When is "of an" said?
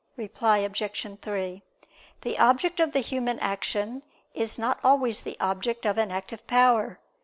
5.85-6.09